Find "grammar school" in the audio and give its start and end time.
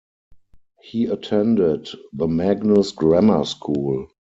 2.91-4.07